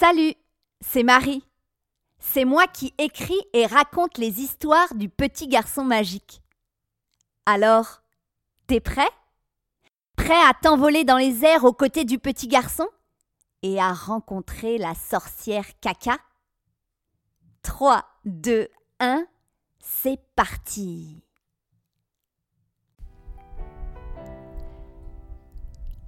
Salut, 0.00 0.32
c'est 0.80 1.02
Marie. 1.02 1.44
C'est 2.18 2.46
moi 2.46 2.66
qui 2.66 2.94
écris 2.96 3.38
et 3.52 3.66
raconte 3.66 4.16
les 4.16 4.40
histoires 4.40 4.94
du 4.94 5.10
petit 5.10 5.46
garçon 5.46 5.84
magique. 5.84 6.40
Alors, 7.44 8.00
t'es 8.66 8.80
prêt? 8.80 9.10
Prêt 10.16 10.40
à 10.48 10.54
t'envoler 10.54 11.04
dans 11.04 11.18
les 11.18 11.44
airs 11.44 11.64
aux 11.64 11.74
côtés 11.74 12.06
du 12.06 12.18
petit 12.18 12.48
garçon? 12.48 12.88
Et 13.62 13.78
à 13.78 13.92
rencontrer 13.92 14.78
la 14.78 14.94
sorcière 14.94 15.66
caca? 15.82 16.16
3, 17.60 18.02
2, 18.24 18.68
1, 19.00 19.26
c'est 19.80 20.18
parti 20.34 21.22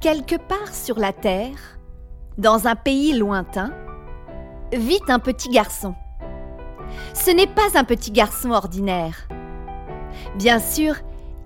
Quelque 0.00 0.36
part 0.36 0.74
sur 0.74 0.98
la 0.98 1.12
Terre, 1.12 1.78
dans 2.38 2.66
un 2.66 2.74
pays 2.74 3.12
lointain, 3.12 3.81
vit 4.72 5.00
un 5.08 5.18
petit 5.18 5.48
garçon. 5.48 5.94
Ce 7.14 7.30
n'est 7.30 7.46
pas 7.46 7.68
un 7.74 7.84
petit 7.84 8.10
garçon 8.10 8.50
ordinaire. 8.50 9.28
Bien 10.36 10.58
sûr, 10.58 10.94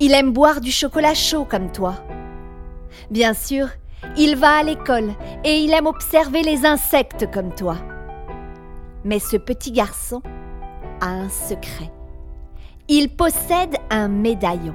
il 0.01 0.13
aime 0.13 0.33
boire 0.33 0.61
du 0.61 0.71
chocolat 0.71 1.15
chaud 1.15 1.45
comme 1.45 1.73
toi. 1.73 1.95
Bien 3.11 3.35
sûr, 3.35 3.69
il 4.17 4.37
va 4.37 4.59
à 4.59 4.63
l'école 4.63 5.11
et 5.45 5.59
il 5.59 5.73
aime 5.73 5.87
observer 5.87 6.43
les 6.43 6.65
insectes 6.67 7.31
comme 7.31 7.55
toi. 7.55 7.77
Mais 9.05 9.19
ce 9.19 9.37
petit 9.37 9.73
garçon 9.73 10.23
a 11.01 11.07
un 11.07 11.29
secret. 11.29 11.91
Il 12.89 13.09
possède 13.09 13.77
un 13.91 14.09
médaillon. 14.09 14.75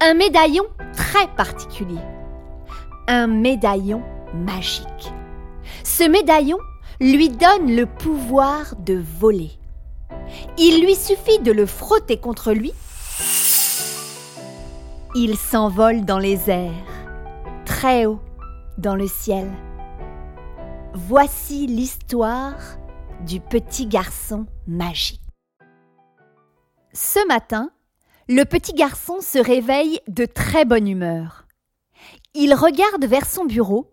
Un 0.00 0.14
médaillon 0.14 0.64
très 0.92 1.28
particulier. 1.36 2.00
Un 3.08 3.26
médaillon 3.26 4.02
magique. 4.34 5.12
Ce 5.84 6.04
médaillon 6.04 6.58
lui 7.02 7.30
donne 7.30 7.74
le 7.74 7.86
pouvoir 7.86 8.76
de 8.76 8.94
voler. 9.18 9.50
Il 10.56 10.84
lui 10.84 10.94
suffit 10.94 11.40
de 11.40 11.50
le 11.50 11.66
frotter 11.66 12.16
contre 12.16 12.52
lui. 12.52 12.72
Il 15.16 15.36
s'envole 15.36 16.04
dans 16.04 16.20
les 16.20 16.48
airs, 16.48 16.70
très 17.64 18.06
haut 18.06 18.20
dans 18.78 18.94
le 18.94 19.08
ciel. 19.08 19.50
Voici 20.94 21.66
l'histoire 21.66 22.56
du 23.26 23.40
petit 23.40 23.86
garçon 23.86 24.46
magique. 24.68 25.20
Ce 26.92 27.26
matin, 27.26 27.70
le 28.28 28.44
petit 28.44 28.74
garçon 28.74 29.20
se 29.20 29.38
réveille 29.38 29.98
de 30.06 30.24
très 30.24 30.64
bonne 30.64 30.86
humeur. 30.86 31.46
Il 32.34 32.54
regarde 32.54 33.04
vers 33.04 33.26
son 33.26 33.44
bureau 33.44 33.91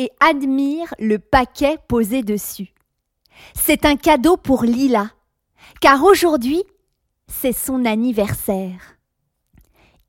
et 0.00 0.10
admire 0.18 0.94
le 0.98 1.18
paquet 1.18 1.76
posé 1.86 2.22
dessus. 2.22 2.72
C'est 3.54 3.84
un 3.84 3.96
cadeau 3.96 4.38
pour 4.38 4.62
Lila, 4.62 5.10
car 5.82 6.02
aujourd'hui, 6.04 6.62
c'est 7.26 7.52
son 7.52 7.84
anniversaire. 7.84 8.96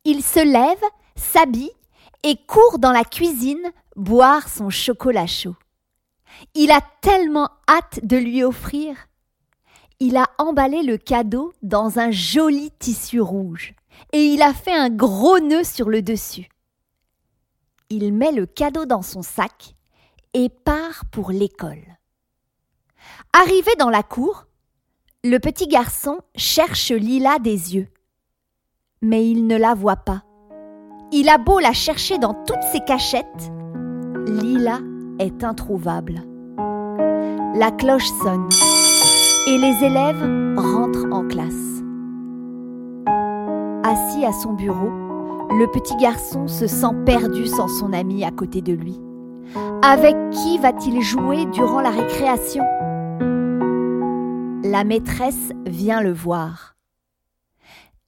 Il 0.06 0.24
se 0.24 0.40
lève, 0.40 0.82
s'habille 1.18 1.74
et 2.24 2.38
court 2.48 2.80
dans 2.80 2.94
la 2.94 3.04
cuisine 3.04 3.70
boire 3.98 4.48
son 4.48 4.70
chocolat 4.70 5.28
chaud. 5.28 5.58
Il 6.56 6.72
a 6.72 6.80
tellement 7.02 7.50
hâte 7.68 8.00
de 8.02 8.16
lui 8.16 8.46
offrir. 8.46 8.96
Il 10.00 10.16
a 10.16 10.30
emballé 10.38 10.84
le 10.84 10.96
cadeau 10.96 11.52
dans 11.64 12.00
un 12.00 12.12
joli 12.12 12.72
tissu 12.80 13.20
rouge 13.20 13.74
et 14.14 14.24
il 14.24 14.42
a 14.42 14.54
fait 14.54 14.74
un 14.74 14.90
gros 14.90 15.40
nœud 15.40 15.66
sur 15.66 15.90
le 15.90 16.02
dessus. 16.02 16.48
Il 17.90 18.14
met 18.14 18.32
le 18.32 18.46
cadeau 18.46 18.86
dans 18.86 19.02
son 19.02 19.22
sac 19.22 19.76
et 20.34 20.50
part 20.50 21.06
pour 21.12 21.32
l'école. 21.32 21.84
Arrivé 23.34 23.72
dans 23.80 23.90
la 23.90 24.04
cour, 24.04 24.46
le 25.24 25.38
petit 25.40 25.68
garçon 25.68 26.20
cherche 26.36 26.92
Lila 26.92 27.40
des 27.40 27.76
yeux. 27.76 27.88
Mais 29.02 29.28
il 29.28 29.48
ne 29.48 29.58
la 29.58 29.74
voit 29.74 29.98
pas. 29.98 30.24
Il 31.12 31.28
a 31.30 31.38
beau 31.38 31.60
la 31.60 31.74
chercher 31.74 32.18
dans 32.18 32.34
toutes 32.46 32.64
ses 32.72 32.80
cachettes, 32.82 33.52
Lila 34.28 34.80
est 35.20 35.44
introuvable. 35.44 36.22
La 37.56 37.72
cloche 37.72 38.10
sonne 38.24 38.48
et 39.48 39.58
les 39.58 39.84
élèves 39.84 40.56
rentrent 40.58 41.12
en 41.12 41.28
classe. 41.28 41.54
Assis 43.84 44.24
à 44.26 44.32
son 44.32 44.54
bureau, 44.54 44.90
le 45.50 45.70
petit 45.72 45.98
garçon 45.98 46.48
se 46.48 46.68
sent 46.68 46.96
perdu 47.06 47.46
sans 47.46 47.68
son 47.68 47.92
ami 47.92 48.24
à 48.24 48.32
côté 48.32 48.62
de 48.62 48.72
lui. 48.72 49.00
Avec 49.84 50.16
qui 50.30 50.60
va-t-il 50.60 51.02
jouer 51.02 51.48
durant 51.48 51.82
la 51.82 51.90
récréation? 51.90 52.64
La 54.64 54.84
maîtresse 54.84 55.50
vient 55.66 56.02
le 56.02 56.14
voir. 56.14 56.76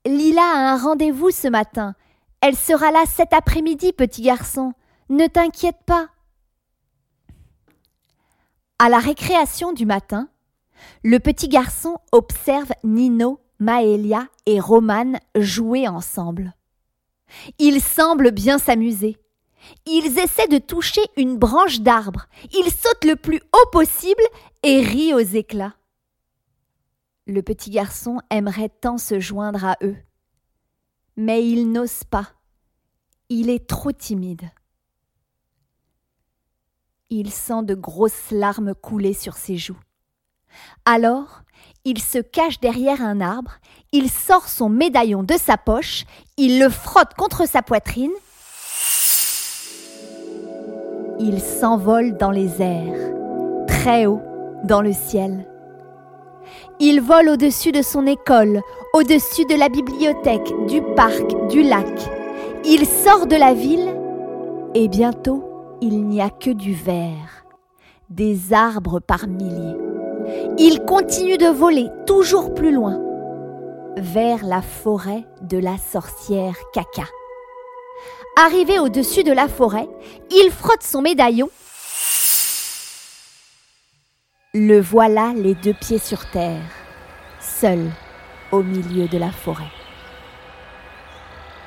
Lila 0.06 0.44
a 0.44 0.74
un 0.74 0.78
rendez-vous 0.78 1.32
ce 1.32 1.48
matin. 1.48 1.96
Elle 2.42 2.56
sera 2.56 2.92
là 2.92 3.06
cet 3.08 3.34
après-midi, 3.34 3.92
petit 3.92 4.22
garçon. 4.22 4.74
Ne 5.10 5.26
t'inquiète 5.26 5.80
pas. 5.88 6.10
À 8.78 8.90
la 8.90 9.00
récréation 9.00 9.74
du 9.74 9.88
matin, 9.88 10.30
le 11.04 11.18
petit 11.18 11.48
garçon 11.48 11.98
observe 12.12 12.72
Nino, 12.84 13.40
Maëlia 13.58 14.28
et 14.46 14.60
Romane 14.60 15.18
jouer 15.36 15.88
ensemble. 15.88 16.54
Ils 17.58 17.82
semblent 17.82 18.32
bien 18.32 18.60
s'amuser. 18.60 19.18
Ils 19.86 20.20
essaient 20.20 20.48
de 20.48 20.58
toucher 20.58 21.02
une 21.18 21.38
branche 21.38 21.82
d'arbre. 21.82 22.28
Ils 22.54 22.72
sautent 22.72 23.06
le 23.06 23.16
plus 23.16 23.42
haut 23.54 23.70
possible 23.72 24.24
et 24.64 24.82
rient 24.82 25.14
aux 25.14 25.20
éclats. 25.20 25.76
Le 27.26 27.42
petit 27.42 27.70
garçon 27.70 28.20
aimerait 28.30 28.70
tant 28.70 28.98
se 28.98 29.20
joindre 29.20 29.64
à 29.66 29.78
eux. 29.82 29.96
Mais 31.16 31.48
il 31.48 31.72
n'ose 31.72 32.04
pas. 32.04 32.32
Il 33.30 33.50
est 33.50 33.68
trop 33.68 33.92
timide. 33.92 34.50
Il 37.10 37.32
sent 37.32 37.64
de 37.64 37.76
grosses 37.76 38.32
larmes 38.32 38.74
couler 38.74 39.14
sur 39.14 39.36
ses 39.36 39.58
joues. 39.58 39.80
Alors, 40.86 41.44
il 41.86 42.02
se 42.02 42.18
cache 42.18 42.60
derrière 42.60 43.02
un 43.02 43.22
arbre, 43.22 43.54
il 43.92 44.10
sort 44.10 44.48
son 44.48 44.70
médaillon 44.70 45.24
de 45.24 45.36
sa 45.38 45.58
poche, 45.58 46.06
il 46.38 46.60
le 46.60 46.70
frotte 46.70 47.14
contre 47.16 47.48
sa 47.48 47.62
poitrine 47.62 48.12
il 51.20 51.40
s'envole 51.40 52.18
dans 52.18 52.32
les 52.32 52.62
airs, 52.62 53.14
très 53.68 54.06
haut 54.06 54.22
dans 54.64 54.82
le 54.82 54.94
ciel. 54.94 55.46
Il 56.80 57.02
vole 57.02 57.30
au-dessus 57.30 57.72
de 57.72 57.82
son 57.82 58.06
école, 58.08 58.62
au-dessus 58.94 59.46
de 59.46 59.56
la 59.56 59.70
bibliothèque, 59.70 60.52
du 60.68 60.82
parc, 60.96 61.48
du 61.50 61.64
lac. 61.64 62.10
Il 62.66 62.86
sort 62.86 63.28
de 63.28 63.36
la 63.36 63.54
ville 63.54 63.90
et 64.74 64.88
bientôt 64.88 65.44
il 65.82 66.06
n'y 66.06 66.22
a 66.22 66.30
que 66.30 66.50
du 66.50 66.74
vert, 66.74 67.46
des 68.10 68.54
arbres 68.54 69.00
par 69.00 69.28
milliers. 69.28 69.78
Il 70.58 70.82
continue 70.86 71.38
de 71.38 71.48
voler 71.48 71.90
toujours 72.06 72.54
plus 72.54 72.72
loin, 72.72 73.00
vers 73.98 74.46
la 74.46 74.62
forêt 74.62 75.26
de 75.42 75.58
la 75.58 75.78
sorcière 75.78 76.56
Caca. 76.74 77.08
Arrivé 78.36 78.80
au-dessus 78.80 79.24
de 79.24 79.32
la 79.32 79.48
forêt, 79.48 79.88
il 80.32 80.50
frotte 80.50 80.82
son 80.82 81.04
médaillon. 81.04 81.52
Le 84.56 84.80
voilà 84.80 85.34
les 85.36 85.54
deux 85.54 85.76
pieds 85.76 86.00
sur 86.00 86.28
terre, 86.32 86.64
seul 87.40 87.92
au 88.52 88.64
milieu 88.64 89.08
de 89.08 89.20
la 89.20 89.32
forêt. 89.32 89.72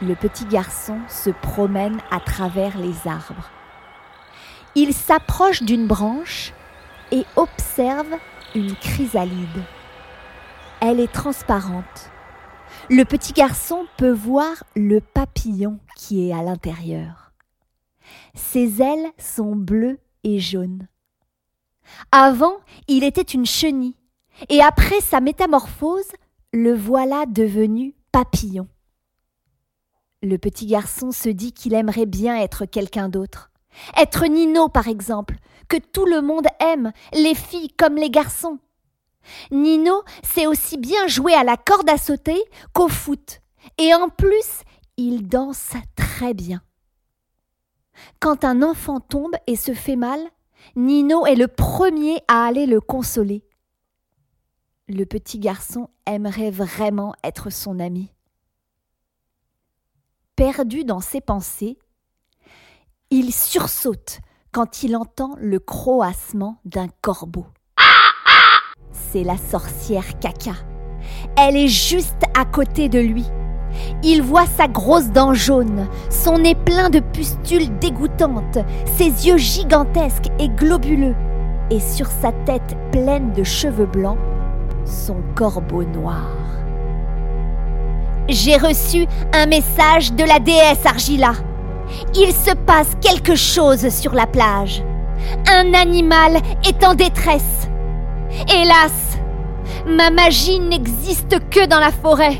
Le 0.03 0.17
petit 0.17 0.45
garçon 0.45 0.99
se 1.09 1.31
promène 1.31 2.01
à 2.11 2.19
travers 2.19 2.77
les 2.79 3.09
arbres. 3.09 3.49
Il 4.75 4.93
s'approche 4.93 5.63
d'une 5.63 5.87
branche 5.87 6.53
et 7.13 7.25
observe 7.37 8.13
une 8.57 8.75
chrysalide. 8.75 9.63
Elle 10.81 10.99
est 10.99 11.13
transparente 11.13 12.11
le 12.89 13.05
petit 13.05 13.33
garçon 13.33 13.87
peut 13.97 14.13
voir 14.13 14.63
le 14.77 15.01
papillon 15.01 15.81
qui 15.97 16.29
est 16.29 16.33
à 16.33 16.43
l'intérieur. 16.43 17.33
Ses 18.35 18.81
ailes 18.81 19.11
sont 19.19 19.57
bleues 19.57 19.99
et 20.23 20.39
jaunes. 20.39 20.87
Avant, 22.13 22.59
il 22.89 23.05
était 23.05 23.23
une 23.23 23.47
chenille, 23.47 23.97
et 24.49 24.61
après 24.61 25.01
sa 25.01 25.21
métamorphose, 25.21 26.13
le 26.53 26.75
voilà 26.75 27.27
devenu 27.27 27.95
papillon. 28.13 28.69
Le 30.23 30.37
petit 30.39 30.67
garçon 30.67 31.13
se 31.13 31.29
dit 31.29 31.53
qu'il 31.53 31.75
aimerait 31.75 32.07
bien 32.07 32.37
être 32.37 32.67
quelqu'un 32.67 33.09
d'autre. 33.09 33.51
Être 33.97 34.27
Nino, 34.27 34.69
par 34.69 34.89
exemple, 34.89 35.37
que 35.69 35.77
tout 35.77 36.07
le 36.07 36.23
monde 36.23 36.47
aime, 36.61 36.93
les 37.13 37.35
filles 37.35 37.71
comme 37.77 37.97
les 37.97 38.11
garçons. 38.11 38.59
Nino 39.51 40.03
sait 40.23 40.47
aussi 40.47 40.79
bien 40.79 41.07
jouer 41.07 41.35
à 41.35 41.45
la 41.45 41.57
corde 41.57 41.89
à 41.89 41.99
sauter 41.99 42.43
qu'au 42.73 42.89
foot. 42.89 43.41
Et 43.79 43.95
en 43.95 44.09
plus, 44.09 44.63
il 44.97 45.29
danse 45.29 45.73
très 45.97 46.35
bien. 46.35 46.63
Quand 48.21 48.45
un 48.45 48.63
enfant 48.63 49.01
tombe 49.01 49.35
et 49.47 49.57
se 49.57 49.75
fait 49.75 49.97
mal, 49.97 50.21
Nino 50.75 51.27
est 51.27 51.37
le 51.37 51.49
premier 51.49 52.21
à 52.29 52.45
aller 52.45 52.67
le 52.67 52.81
consoler. 52.81 53.45
Le 54.89 55.05
petit 55.05 55.39
garçon 55.39 55.91
aimerait 56.07 56.51
vraiment 56.51 57.15
être 57.25 57.51
son 57.51 57.81
ami. 57.81 58.13
Perdu 60.37 60.85
dans 60.85 61.01
ses 61.01 61.21
pensées, 61.21 61.79
il 63.11 63.33
sursaute 63.33 64.21
quand 64.53 64.83
il 64.83 64.97
entend 64.97 65.35
le 65.39 65.59
croassement 65.59 66.61
d'un 66.65 66.89
corbeau. 67.01 67.47
La 69.25 69.37
sorcière 69.37 70.19
Caca. 70.21 70.53
Elle 71.37 71.57
est 71.57 71.69
juste 71.69 72.23
à 72.39 72.45
côté 72.45 72.89
de 72.89 72.99
lui. 72.99 73.25
Il 74.03 74.23
voit 74.23 74.47
sa 74.47 74.69
grosse 74.69 75.11
dent 75.11 75.35
jaune, 75.35 75.87
son 76.09 76.39
nez 76.39 76.55
plein 76.55 76.91
de 76.91 77.01
pustules 77.01 77.77
dégoûtantes, 77.79 78.59
ses 78.97 79.27
yeux 79.27 79.37
gigantesques 79.37 80.31
et 80.39 80.49
globuleux, 80.49 81.15
et 81.71 81.81
sur 81.81 82.07
sa 82.07 82.33
tête 82.45 82.77
pleine 82.91 83.33
de 83.33 83.45
cheveux 83.45 83.87
blancs, 83.87 84.19
son 84.85 85.17
corbeau 85.35 85.85
noir. 85.85 86.31
J'ai 88.29 88.57
reçu 88.57 89.07
un 89.33 89.47
message 89.47 90.13
de 90.13 90.25
la 90.25 90.39
déesse 90.39 90.85
Argila. 90.85 91.33
Il 92.15 92.33
se 92.33 92.55
passe 92.55 92.97
quelque 93.01 93.37
chose 93.37 93.89
sur 93.91 94.15
la 94.15 94.27
plage. 94.27 94.83
Un 95.49 95.75
animal 95.75 96.39
est 96.67 96.85
en 96.85 96.95
détresse. 96.95 97.69
Hélas, 98.53 99.06
ma 99.87 100.11
magie 100.11 100.59
n'existe 100.59 101.39
que 101.51 101.67
dans 101.67 101.81
la 101.81 101.93
forêt. 101.93 102.39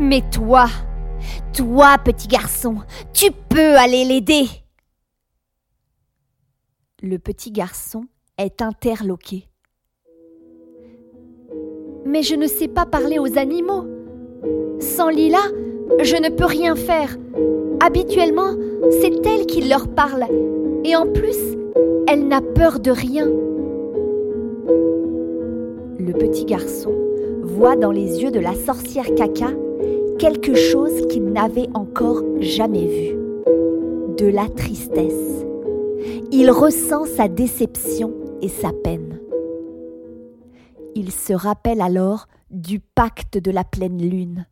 Mais 0.00 0.22
toi, 0.30 0.66
toi, 1.52 1.98
petit 1.98 2.28
garçon, 2.28 2.78
tu 3.12 3.30
peux 3.30 3.76
aller 3.76 4.04
l'aider. 4.04 4.46
Le 7.02 7.18
petit 7.18 7.50
garçon 7.50 8.04
est 8.38 8.62
interloqué. 8.62 9.48
Mais 12.04 12.22
je 12.22 12.34
ne 12.34 12.46
sais 12.46 12.68
pas 12.68 12.86
parler 12.86 13.18
aux 13.18 13.38
animaux. 13.38 13.84
Sans 14.80 15.08
Lila, 15.08 15.42
je 16.02 16.16
ne 16.16 16.30
peux 16.30 16.44
rien 16.44 16.76
faire. 16.76 17.16
Habituellement, 17.80 18.54
c'est 19.00 19.26
elle 19.26 19.46
qui 19.46 19.68
leur 19.68 19.88
parle. 19.88 20.24
Et 20.84 20.96
en 20.96 21.10
plus, 21.12 21.36
elle 22.06 22.28
n'a 22.28 22.40
peur 22.40 22.80
de 22.80 22.90
rien. 22.90 23.28
Le 26.06 26.12
petit 26.12 26.44
garçon 26.44 26.94
voit 27.42 27.74
dans 27.74 27.90
les 27.90 28.22
yeux 28.22 28.30
de 28.30 28.38
la 28.38 28.54
sorcière 28.54 29.12
caca 29.16 29.50
quelque 30.20 30.54
chose 30.54 31.04
qu'il 31.08 31.24
n'avait 31.24 31.68
encore 31.74 32.22
jamais 32.38 32.86
vu. 32.86 33.16
De 34.16 34.26
la 34.26 34.48
tristesse. 34.48 35.44
Il 36.30 36.52
ressent 36.52 37.06
sa 37.06 37.26
déception 37.26 38.14
et 38.40 38.48
sa 38.48 38.70
peine. 38.84 39.18
Il 40.94 41.10
se 41.10 41.32
rappelle 41.32 41.80
alors 41.80 42.28
du 42.52 42.78
pacte 42.78 43.36
de 43.38 43.50
la 43.50 43.64
pleine 43.64 44.00
lune. 44.00 44.46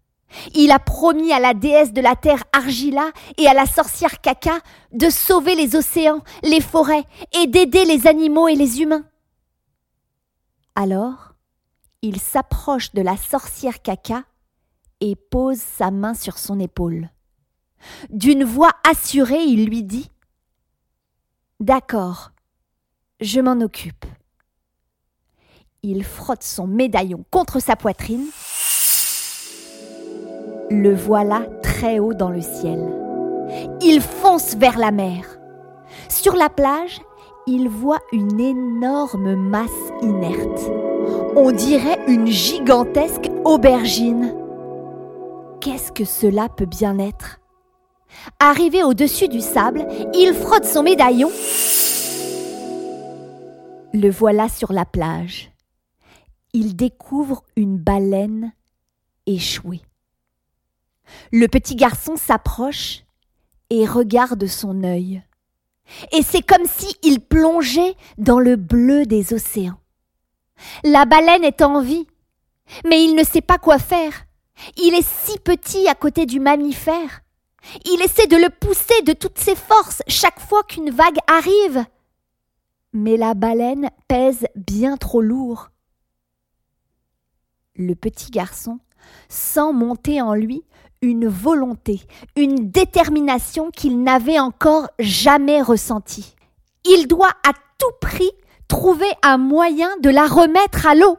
Il 0.56 0.72
a 0.72 0.80
promis 0.80 1.32
à 1.32 1.38
la 1.38 1.54
déesse 1.54 1.92
de 1.92 2.00
la 2.00 2.16
terre 2.16 2.42
Argila 2.52 3.12
et 3.38 3.46
à 3.46 3.54
la 3.54 3.66
sorcière 3.66 4.20
Caca 4.20 4.58
de 4.92 5.08
sauver 5.08 5.54
les 5.54 5.76
océans, 5.76 6.22
les 6.42 6.60
forêts 6.60 7.04
et 7.40 7.46
d'aider 7.46 7.84
les 7.84 8.08
animaux 8.08 8.48
et 8.48 8.56
les 8.56 8.82
humains. 8.82 9.04
Alors, 10.74 11.23
il 12.04 12.20
s'approche 12.20 12.92
de 12.92 13.00
la 13.00 13.16
sorcière 13.16 13.80
Caca 13.80 14.24
et 15.00 15.16
pose 15.16 15.58
sa 15.58 15.90
main 15.90 16.12
sur 16.12 16.36
son 16.36 16.60
épaule. 16.60 17.08
D'une 18.10 18.44
voix 18.44 18.72
assurée, 18.88 19.42
il 19.42 19.64
lui 19.64 19.82
dit 19.82 20.10
D'accord, 21.60 22.32
je 23.20 23.40
m'en 23.40 23.58
occupe. 23.62 24.04
Il 25.82 26.04
frotte 26.04 26.42
son 26.42 26.66
médaillon 26.66 27.24
contre 27.30 27.58
sa 27.58 27.74
poitrine. 27.74 28.26
Le 30.70 30.94
voilà 30.94 31.46
très 31.62 32.00
haut 32.00 32.14
dans 32.14 32.30
le 32.30 32.42
ciel. 32.42 32.80
Il 33.80 34.02
fonce 34.02 34.56
vers 34.56 34.76
la 34.76 34.90
mer. 34.90 35.38
Sur 36.10 36.36
la 36.36 36.50
plage, 36.50 37.00
il 37.46 37.70
voit 37.70 38.00
une 38.12 38.40
énorme 38.40 39.36
masse 39.36 39.70
inerte. 40.02 40.93
On 41.36 41.50
dirait 41.50 41.98
une 42.06 42.28
gigantesque 42.28 43.28
aubergine. 43.44 44.32
Qu'est-ce 45.60 45.90
que 45.90 46.04
cela 46.04 46.48
peut 46.48 46.64
bien 46.66 46.98
être? 47.00 47.40
Arrivé 48.38 48.84
au-dessus 48.84 49.26
du 49.26 49.40
sable, 49.40 49.84
il 50.14 50.32
frotte 50.32 50.64
son 50.64 50.84
médaillon. 50.84 51.30
Le 53.92 54.08
voilà 54.10 54.48
sur 54.48 54.72
la 54.72 54.84
plage. 54.84 55.50
Il 56.52 56.76
découvre 56.76 57.42
une 57.56 57.78
baleine 57.78 58.52
échouée. 59.26 59.82
Le 61.32 61.48
petit 61.48 61.74
garçon 61.74 62.16
s'approche 62.16 63.02
et 63.70 63.86
regarde 63.86 64.46
son 64.46 64.84
œil. 64.84 65.22
Et 66.12 66.22
c'est 66.22 66.42
comme 66.42 66.66
si 66.66 66.94
il 67.02 67.20
plongeait 67.20 67.96
dans 68.18 68.38
le 68.38 68.54
bleu 68.54 69.04
des 69.04 69.34
océans. 69.34 69.80
La 70.82 71.04
baleine 71.04 71.44
est 71.44 71.62
en 71.62 71.80
vie, 71.80 72.06
mais 72.84 73.04
il 73.04 73.14
ne 73.14 73.24
sait 73.24 73.40
pas 73.40 73.58
quoi 73.58 73.78
faire. 73.78 74.12
Il 74.76 74.94
est 74.94 75.06
si 75.06 75.38
petit 75.38 75.88
à 75.88 75.94
côté 75.94 76.26
du 76.26 76.40
mammifère. 76.40 77.20
Il 77.86 78.02
essaie 78.02 78.26
de 78.26 78.36
le 78.36 78.50
pousser 78.50 79.02
de 79.02 79.12
toutes 79.12 79.38
ses 79.38 79.56
forces 79.56 80.02
chaque 80.06 80.40
fois 80.40 80.62
qu'une 80.64 80.90
vague 80.90 81.18
arrive. 81.26 81.84
Mais 82.92 83.16
la 83.16 83.34
baleine 83.34 83.90
pèse 84.06 84.46
bien 84.54 84.96
trop 84.96 85.20
lourd. 85.20 85.70
Le 87.76 87.94
petit 87.94 88.30
garçon 88.30 88.78
sent 89.28 89.72
monter 89.72 90.22
en 90.22 90.34
lui 90.34 90.64
une 91.02 91.26
volonté, 91.26 92.00
une 92.36 92.70
détermination 92.70 93.70
qu'il 93.70 94.02
n'avait 94.02 94.38
encore 94.38 94.88
jamais 94.98 95.60
ressentie. 95.60 96.34
Il 96.84 97.08
doit 97.08 97.32
à 97.46 97.52
tout 97.78 97.92
prix 98.00 98.30
trouver 98.68 99.10
un 99.22 99.38
moyen 99.38 99.90
de 100.02 100.10
la 100.10 100.26
remettre 100.26 100.86
à 100.86 100.94
l'eau. 100.94 101.18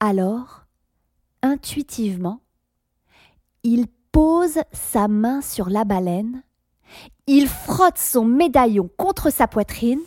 Alors, 0.00 0.64
intuitivement, 1.42 2.40
il 3.62 3.86
pose 4.10 4.60
sa 4.72 5.08
main 5.08 5.40
sur 5.40 5.70
la 5.70 5.84
baleine, 5.84 6.42
il 7.26 7.48
frotte 7.48 7.98
son 7.98 8.24
médaillon 8.24 8.90
contre 8.96 9.30
sa 9.30 9.46
poitrine, 9.46 10.00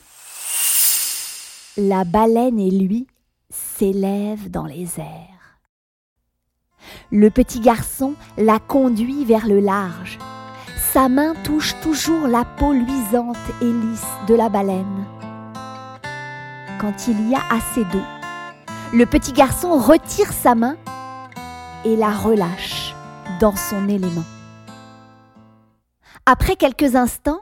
la 1.77 2.03
baleine 2.03 2.59
et 2.59 2.71
lui 2.71 3.07
s'élèvent 3.49 4.49
dans 4.49 4.65
les 4.65 4.99
airs. 4.99 5.59
Le 7.11 7.29
petit 7.29 7.59
garçon 7.59 8.15
la 8.37 8.59
conduit 8.59 9.25
vers 9.25 9.47
le 9.47 9.59
large. 9.59 10.19
Sa 10.91 11.09
main 11.09 11.33
touche 11.43 11.75
toujours 11.81 12.27
la 12.27 12.45
peau 12.45 12.73
luisante 12.73 13.37
et 13.61 13.65
lisse 13.65 14.05
de 14.27 14.35
la 14.35 14.49
baleine. 14.49 15.05
Quand 16.85 17.07
il 17.07 17.31
y 17.31 17.33
a 17.33 17.41
assez 17.49 17.83
d'eau, 17.85 18.03
le 18.93 19.07
petit 19.07 19.33
garçon 19.33 19.75
retire 19.79 20.31
sa 20.31 20.53
main 20.53 20.77
et 21.83 21.95
la 21.95 22.11
relâche 22.11 22.93
dans 23.39 23.55
son 23.55 23.89
élément. 23.89 24.23
Après 26.27 26.55
quelques 26.55 26.95
instants, 26.95 27.41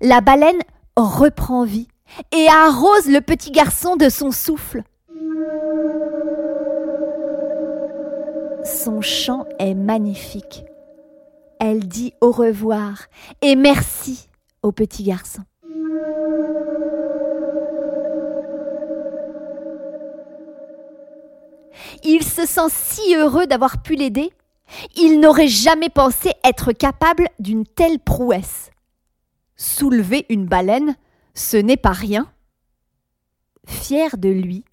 la 0.00 0.22
baleine 0.22 0.62
reprend 0.96 1.64
vie 1.64 1.88
et 2.32 2.48
arrose 2.48 3.06
le 3.06 3.20
petit 3.20 3.50
garçon 3.50 3.96
de 3.96 4.08
son 4.08 4.30
souffle. 4.30 4.82
Son 8.64 9.02
chant 9.02 9.44
est 9.58 9.74
magnifique. 9.74 10.64
Elle 11.58 11.86
dit 11.86 12.14
au 12.22 12.30
revoir 12.30 12.94
et 13.42 13.56
merci 13.56 14.30
au 14.62 14.72
petit 14.72 15.02
garçon. 15.02 15.42
Il 22.04 22.24
se 22.24 22.46
sent 22.46 22.68
si 22.70 23.14
heureux 23.14 23.46
d'avoir 23.46 23.82
pu 23.82 23.94
l'aider. 23.94 24.30
Il 24.96 25.20
n'aurait 25.20 25.48
jamais 25.48 25.88
pensé 25.88 26.32
être 26.44 26.72
capable 26.72 27.28
d'une 27.38 27.66
telle 27.66 27.98
prouesse. 27.98 28.70
Soulever 29.56 30.26
une 30.28 30.46
baleine, 30.46 30.96
ce 31.34 31.56
n'est 31.56 31.76
pas 31.76 31.92
rien. 31.92 32.30
Fier 33.66 34.16
de 34.16 34.28
lui, 34.28 34.64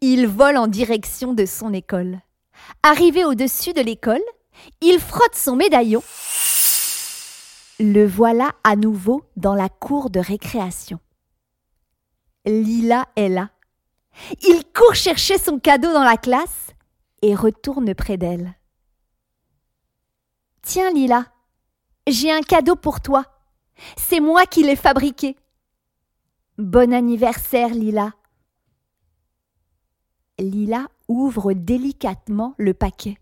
il 0.00 0.26
vole 0.26 0.56
en 0.56 0.66
direction 0.66 1.34
de 1.34 1.46
son 1.46 1.72
école. 1.72 2.20
Arrivé 2.82 3.24
au-dessus 3.24 3.72
de 3.72 3.80
l'école, 3.80 4.22
il 4.80 4.98
frotte 4.98 5.34
son 5.34 5.56
médaillon. 5.56 6.02
Le 7.78 8.04
voilà 8.06 8.52
à 8.64 8.74
nouveau 8.74 9.22
dans 9.36 9.54
la 9.54 9.68
cour 9.68 10.10
de 10.10 10.18
récréation. 10.18 10.98
Lila 12.44 13.06
est 13.14 13.28
là. 13.28 13.50
Il 14.42 14.64
court 14.74 14.94
chercher 14.94 15.38
son 15.38 15.58
cadeau 15.58 15.92
dans 15.92 16.04
la 16.04 16.16
classe 16.16 16.68
et 17.22 17.34
retourne 17.34 17.94
près 17.94 18.16
d'elle. 18.16 18.54
Tiens, 20.62 20.90
Lila, 20.90 21.26
j'ai 22.06 22.30
un 22.30 22.42
cadeau 22.42 22.76
pour 22.76 23.00
toi. 23.00 23.24
C'est 23.96 24.20
moi 24.20 24.46
qui 24.46 24.62
l'ai 24.62 24.76
fabriqué. 24.76 25.36
Bon 26.58 26.92
anniversaire, 26.92 27.70
Lila. 27.70 28.12
Lila 30.38 30.86
ouvre 31.08 31.52
délicatement 31.52 32.54
le 32.58 32.74
paquet. 32.74 33.18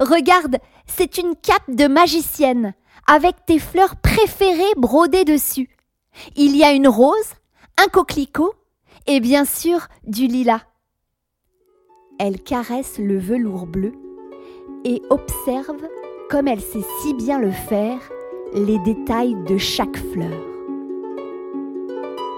Regarde, 0.00 0.58
c'est 0.86 1.18
une 1.18 1.36
cape 1.36 1.70
de 1.70 1.86
magicienne, 1.86 2.74
avec 3.06 3.44
tes 3.46 3.58
fleurs 3.58 3.96
préférées 3.96 4.74
brodées 4.76 5.24
dessus. 5.24 5.70
Il 6.36 6.56
y 6.56 6.64
a 6.64 6.72
une 6.72 6.88
rose, 6.88 7.34
un 7.76 7.88
coquelicot 7.88 8.54
et 9.06 9.20
bien 9.20 9.44
sûr 9.44 9.86
du 10.06 10.26
lilas. 10.26 10.62
Elle 12.18 12.40
caresse 12.40 12.98
le 12.98 13.18
velours 13.18 13.66
bleu 13.66 13.92
et 14.84 15.02
observe, 15.10 15.82
comme 16.30 16.48
elle 16.48 16.60
sait 16.60 16.84
si 17.02 17.14
bien 17.14 17.38
le 17.38 17.50
faire, 17.50 17.98
les 18.54 18.78
détails 18.80 19.36
de 19.46 19.58
chaque 19.58 19.96
fleur. 19.96 20.40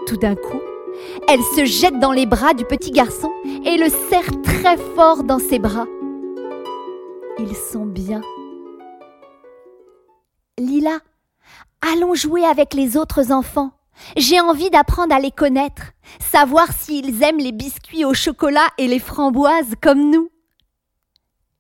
Tout 0.07 0.17
d'un 0.17 0.35
coup, 0.35 0.61
elle 1.29 1.43
se 1.43 1.65
jette 1.65 1.99
dans 1.99 2.13
les 2.13 2.27
bras 2.27 2.55
du 2.55 2.65
petit 2.65 2.91
garçon 2.91 3.31
et 3.45 3.77
le 3.77 3.89
serre 3.89 4.43
très 4.43 4.77
fort 4.95 5.25
dans 5.25 5.39
ses 5.39 5.59
bras. 5.59 5.87
Ils 7.39 7.55
sont 7.55 7.85
bien. 7.85 8.23
Lila, 10.59 11.01
allons 11.83 12.15
jouer 12.15 12.45
avec 12.45 12.73
les 12.73 12.97
autres 12.97 13.31
enfants. 13.31 13.73
J'ai 14.17 14.41
envie 14.41 14.71
d'apprendre 14.71 15.15
à 15.15 15.19
les 15.19 15.31
connaître, 15.31 15.93
savoir 16.21 16.73
s'ils 16.73 17.23
aiment 17.23 17.39
les 17.39 17.53
biscuits 17.53 18.05
au 18.05 18.15
chocolat 18.15 18.69
et 18.79 18.87
les 18.87 18.99
framboises 18.99 19.75
comme 19.81 20.11
nous. 20.11 20.31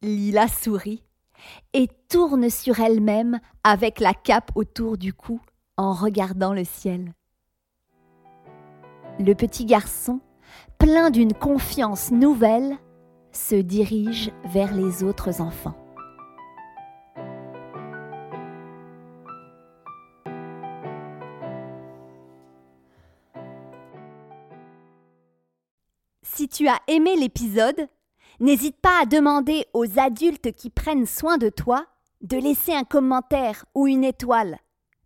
Lila 0.02 0.48
sourit 0.48 1.02
et 1.72 1.88
tourne 2.08 2.50
sur 2.50 2.80
elle-même 2.80 3.40
avec 3.64 4.00
la 4.00 4.14
cape 4.14 4.50
autour 4.54 4.98
du 4.98 5.12
cou 5.12 5.40
en 5.76 5.92
regardant 5.92 6.52
le 6.52 6.64
ciel. 6.64 7.12
Le 9.18 9.34
petit 9.34 9.64
garçon, 9.64 10.20
plein 10.78 11.10
d'une 11.10 11.32
confiance 11.32 12.10
nouvelle, 12.10 12.76
se 13.32 13.54
dirige 13.54 14.30
vers 14.44 14.74
les 14.74 15.02
autres 15.02 15.40
enfants. 15.40 15.74
Si 26.36 26.48
tu 26.48 26.68
as 26.68 26.82
aimé 26.86 27.16
l'épisode, 27.16 27.88
n'hésite 28.40 28.76
pas 28.76 29.00
à 29.00 29.06
demander 29.06 29.64
aux 29.72 29.98
adultes 29.98 30.52
qui 30.52 30.68
prennent 30.68 31.06
soin 31.06 31.38
de 31.38 31.48
toi 31.48 31.86
de 32.20 32.36
laisser 32.36 32.74
un 32.74 32.84
commentaire 32.84 33.64
ou 33.74 33.86
une 33.86 34.04
étoile 34.04 34.58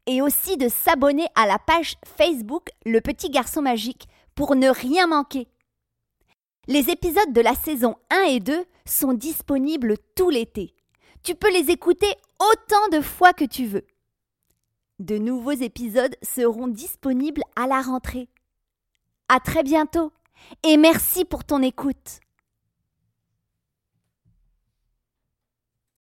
et 0.07 0.23
aussi 0.23 0.57
de 0.57 0.69
s'abonner 0.69 1.29
à 1.37 1.47
la 1.47 1.61
page 1.61 1.95
Facebook 2.05 2.71
Le 2.85 3.01
Petit 3.01 3.31
Garçon 3.31 3.63
Magique 3.63 4.09
pour 4.35 4.57
ne 4.57 4.71
rien 4.71 5.07
manquer. 5.07 5.47
Les 6.67 6.91
épisodes 6.91 7.33
de 7.33 7.41
la 7.41 7.55
saison 7.55 7.95
1 8.11 8.23
et 8.23 8.41
2 8.41 8.65
sont 8.85 9.13
disponibles 9.13 9.99
tout 10.17 10.31
l'été. 10.31 10.75
Tu 11.23 11.37
peux 11.37 11.53
les 11.53 11.71
écouter 11.71 12.13
autant 12.41 12.89
de 12.91 13.01
fois 13.01 13.35
que 13.35 13.45
tu 13.45 13.67
veux. 13.67 13.87
De 14.99 15.17
nouveaux 15.17 15.53
épisodes 15.53 16.17
seront 16.23 16.67
disponibles 16.67 17.45
à 17.55 17.69
la 17.69 17.83
rentrée. 17.83 18.29
À 19.29 19.39
très 19.39 19.63
bientôt 19.63 20.11
et 20.63 20.77
merci 20.77 21.25
pour 21.25 21.45
ton 21.45 21.63
écoute. 21.63 22.21